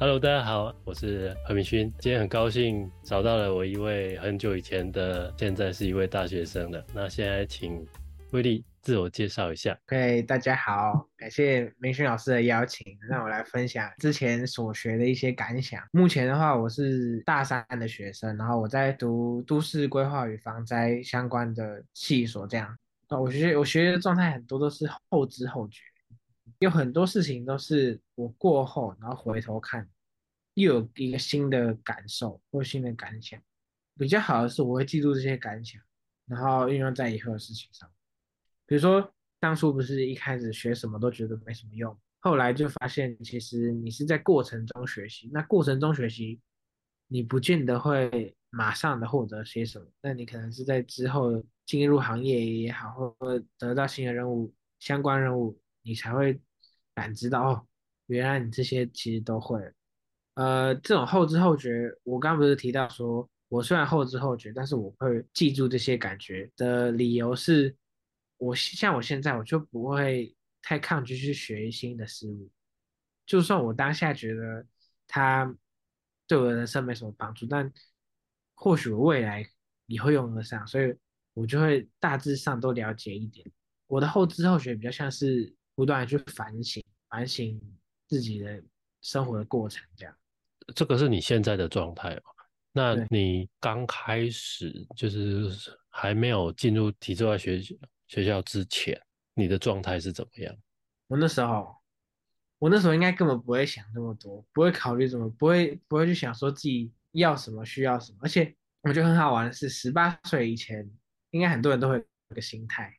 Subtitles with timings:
[0.00, 1.92] Hello，大家好，我是何明勋。
[1.98, 6.82] 今天很高兴找到了我一位很久以前的，现在是一位大学生了。
[6.94, 7.86] 那现在请
[8.30, 9.78] 威力自我介绍一下。
[9.88, 15.82] OK，大家好，感谢明勋老师的邀请，让我来分享之前所学的一些感想。
[15.92, 22.46] 目前的话，我是大三的学生，然后我在读都市规划与防灾相关的系所。
[22.46, 22.74] 这样，
[23.10, 25.82] 我学我学的状态很多都是后知后觉。
[26.60, 29.88] 有很多事情都是我过后，然后回头看，
[30.52, 33.40] 又有一个新的感受或新的感想。
[33.96, 35.80] 比较好的是，我会记住这些感想，
[36.26, 37.90] 然后运用在以后的事情上。
[38.66, 45.30] 比如说，当初不是一开始学什么都觉得没什么用，后来就发现其实你是在过程中学习。
[45.32, 46.38] 那过程中学习，
[47.08, 56.38] 你不见得会马上的获得些什么，那你可能是在之后进入行业也好，或者得到新的任务、相关任务，你才会。
[56.94, 57.66] 感知到哦，
[58.06, 59.58] 原来你这些其实都会，
[60.34, 67.74] 呃，这种后知后觉，我刚不是提到说，我虽然后知后觉，但是我会记住这些感觉的理由是，
[68.36, 72.50] 我像我现在我就不会太抗拒去学新的事物，
[73.24, 74.66] 就算我当下觉得
[75.06, 75.54] 它
[76.26, 77.72] 对我的人生没什么帮助，但
[78.54, 79.48] 或许我未来
[79.86, 80.94] 也会用得上，所以
[81.34, 83.48] 我就会大致上都了解一点。
[83.86, 85.54] 我的后知后觉比较像是。
[85.74, 87.60] 不断的去反省，反省
[88.06, 88.62] 自己的
[89.00, 90.14] 生活的过程，这样。
[90.74, 92.22] 这个是你现在的状态哦。
[92.72, 95.50] 那你刚开始就是
[95.88, 97.60] 还没有进入体制外学
[98.06, 99.00] 学校之前，
[99.34, 100.54] 你的状态是怎么样？
[101.08, 101.74] 我那时候，
[102.58, 108.18] 我那时候应该根本不会想那么多，不会考虑什么，不会不会去想说自己要什么需要什么。
[108.22, 110.88] 而且我觉得很好玩的是，十八岁以前，
[111.30, 112.94] 应该很多人都会有个心态，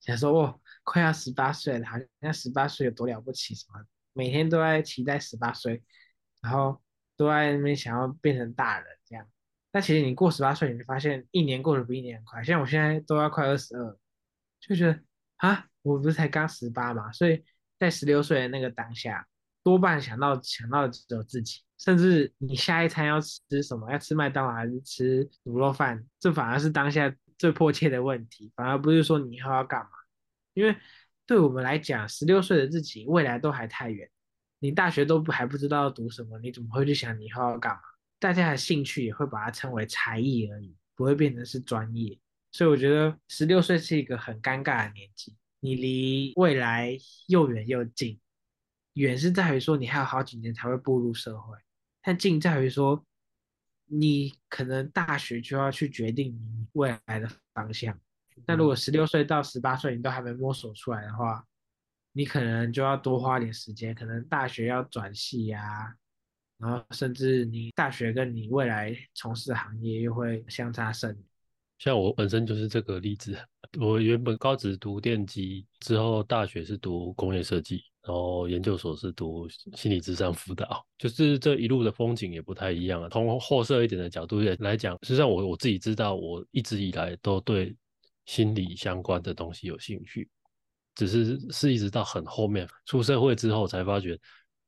[0.00, 0.60] 想说哦。
[0.86, 3.84] 快要十八岁了，好像十八岁有多了不起什么？
[4.12, 5.82] 每天都在期待十八岁，
[6.40, 6.80] 然后
[7.16, 9.26] 都在那边想要变成大人这样。
[9.72, 12.40] 但其实你过十八岁，你就发现一年过得比一年快。
[12.44, 13.98] 像我现在都要快二十二，
[14.60, 15.00] 就觉得
[15.38, 17.10] 啊，我不是才刚十八嘛？
[17.10, 17.44] 所以
[17.80, 19.26] 在十六岁的那个当下，
[19.64, 21.62] 多半想到想到的只有自己。
[21.78, 23.90] 甚至你下一餐要吃什么？
[23.90, 26.06] 要吃麦当劳还是吃卤肉饭？
[26.20, 29.90] 这反而是当下最迫切的问题，反而不是说你以后要干嘛。
[30.56, 30.74] 因为
[31.26, 34.08] 对我们来讲，十六岁的自己未来都还太远，
[34.58, 37.80] 你大学都不还不知道读什么，你怎么会去想你以后要干嘛？
[38.18, 42.18] 大家的兴趣也会把它称为才艺而已，不会变成是专业。
[42.52, 46.96] 所以我觉得十六岁是一个很尴尬的年纪，你离未来
[47.26, 48.18] 又远又近。
[48.94, 51.54] 远是在于说你还有好几年才会步入社会，
[52.00, 53.04] 但近在于说
[53.84, 58.00] 你可能大学就要去决定你未来的方向。
[58.44, 61.42] 那如果十六岁到十八岁你都还没摸索出来的话，
[62.12, 65.94] 你可能就要多花点时间，可能大学要转系呀，
[66.58, 71.18] 然后甚至你大学跟你未来从事行业又会相差甚远。
[71.78, 73.36] 像我本身就是这个例子，
[73.78, 83.08] 我原本高职读电机，之后大学是读工业设计，然后研究所是读心理智商辅导，就是这一路的风景也不太一样啊。
[83.10, 87.76] 从后设一点的角度来讲，实际上我我自己知道，我一直以来都对。
[88.26, 90.28] 心理相关的东西有兴趣，
[90.94, 94.18] 只是是一直到很后面出社会之后才发觉，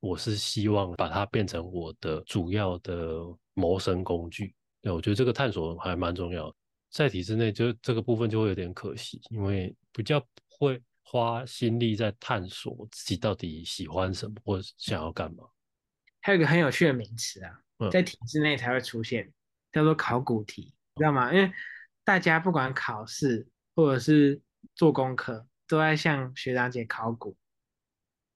[0.00, 3.20] 我是希望把它变成我的主要的
[3.54, 4.54] 谋生工具。
[4.80, 6.54] 对，我觉得这个探索还蛮重要。
[6.90, 15.44] 在体制内，就这个部分就会有点可惜，因为比较会花心力在探索自己到底喜欢什么或想要干嘛。
[16.20, 19.30] 还有一个很有趣的名词啊，在体制内才会出现，
[19.72, 21.32] 叫做考古题，知道吗？
[21.34, 21.52] 因为
[22.08, 24.40] 大家不管考试或者是
[24.74, 27.36] 做功课，都在向学长姐考古，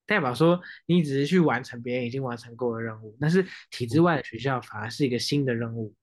[0.04, 3.16] 代表说你只是去完成别人已经完成过的任务。
[3.18, 5.94] 但是体制外的学校反而是一个新的任务，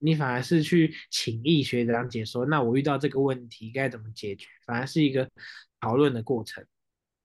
[0.00, 4.48] 你反而是去请益学长姐说，那我遇到这个问题该怎么解决？
[4.66, 5.30] 反而是一个
[5.78, 6.66] 讨论的过程，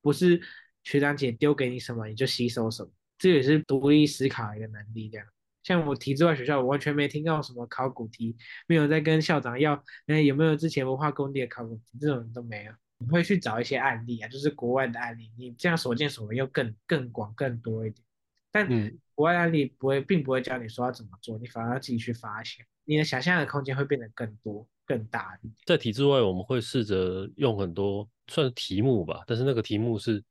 [0.04, 0.40] 不是
[0.84, 5.26] 学长姐丢给你什么你就吸收什么，这也是独立思考一个能力，这样。
[5.70, 8.36] 像我体制外学校，我完全没听到什么考古题，
[8.66, 12.72] 没有在跟校长要，哎，有没有之前文化工地的考古题，这种都没有。
[12.98, 18.04] 你会去找一些案例啊，就是国外的案例，你这样所见所闻又更更广更多一点。
[18.52, 18.68] 但
[19.14, 25.54] 国外案例不会，并不会教你说要怎么做，你反而要自己去发现，你的想象的空间会变得更多更大一点。
[25.68, 30.24] 在体制外，我们会试着用很多算是题目吧，但是那个题目是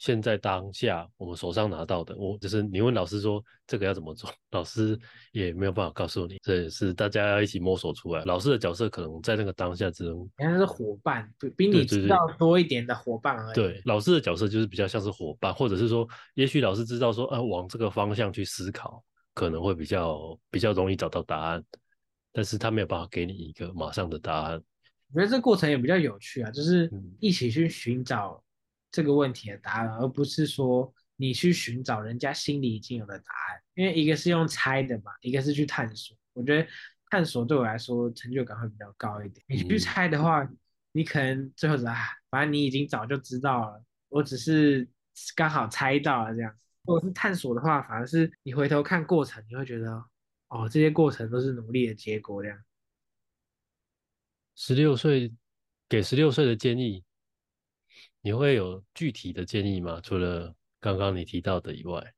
[0.00, 4.98] 现在当下我们手上拿到的，我就是你问老师说这个要怎么做，老师
[5.30, 8.24] 也没有办法告诉你，这也是大家要一起摸索出来。
[8.24, 13.54] 老师的角色可能在那个当下只能，你看是伙伴，比比你知道多一点的伙伴而已。
[13.54, 19.04] 对，老师的角色就是比较像是伙伴，或者是说，也许老师知道说，呃，往这个方向去思考，
[19.34, 21.62] 可能会比较比较容易找到答案，
[22.32, 24.62] 但是他没有办法给你一个马上的答案。
[25.12, 28.42] 我觉得这过程也比较有趣啊，就是一起去寻找。
[28.90, 36.16] 这个问题的答案，而不是说你去寻找人家心里已经有的答案，因为一个是用猜的嘛，一个是去探索。
[36.32, 36.68] 我觉得
[37.10, 39.44] 探索对我来说成就感会比较高一点。
[39.48, 40.48] 你去猜的话，
[40.92, 41.96] 你可能最后是啊，
[42.30, 44.88] 反正你已经早就知道了，我只是
[45.34, 46.52] 刚好猜到了这样。
[46.84, 49.92] 如果是探索的话，反而是你回头看过程，你会觉得
[50.48, 52.58] 哦，这些过程都是努力的结果这样。
[54.56, 55.32] 十六岁
[55.88, 57.04] 给十六岁的建议。
[58.22, 60.00] 你会有具体的建议吗？
[60.02, 62.12] 除了刚刚你提到的以外，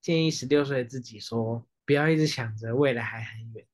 [0.00, 3.64] 建议十六岁自己说，不要一直想着未来还很远，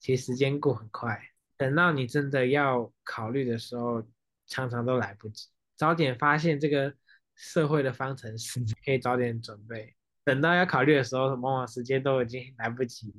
[0.00, 1.18] 其实时间过很快，
[1.56, 4.06] 等到你真的要考虑的时候，
[4.46, 5.48] 常常都来不及。
[5.76, 6.94] 早点发现这个
[7.34, 9.94] 社会的方程式， 可以早点准备。
[10.24, 13.14] 等到要考虑的时候，往往时间都已经来不及。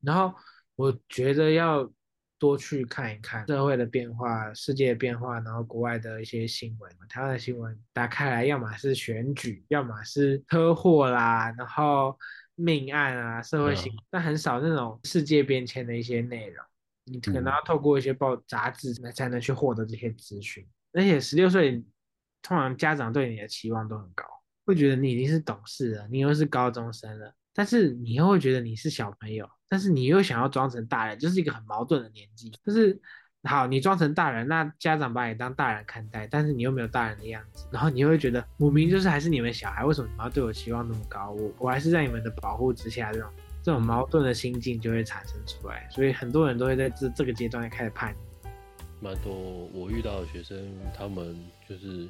[0.00, 0.38] 然后
[0.76, 1.92] 我觉得要。
[2.38, 12.18] 多去看一看社会的变化、世界的变化，然后国外的一些新闻，台湾的新闻打开来，要么是选举，要么是车祸啦，然后
[12.54, 16.64] 命案啊，社会新闻，但很少那种世界变迁的一些内容。
[17.08, 20.66] 你可能要透过一些报杂志来才能去获得这些资讯。
[20.92, 21.82] 而且十六岁，
[22.42, 24.24] 通常家长对你的期望都很高，
[24.64, 27.32] 会觉得你已经是懂事了，你又是高中生了。
[27.56, 32.52] 但是你又会觉得你是小朋友，但是你又想要装成大人，就是一个很矛盾的年纪。
[32.64, 33.00] 就是
[33.44, 41.30] 好，你装成大人，那家长把你当大人看待，但是你又没有大人的样子，然后你又会觉得，母明就是还是你们小孩，为什么你们要对我期望那么高？
[41.30, 43.30] 我我还是在你们的保护之下，这种
[43.62, 45.88] 这种矛盾的心境就会产生出来。
[45.90, 48.50] 所以很多人都会在这这个阶段开始叛逆。
[49.00, 49.32] 蛮多
[49.72, 50.58] 我遇到的学生，
[50.96, 51.36] 他们
[51.68, 52.08] 就是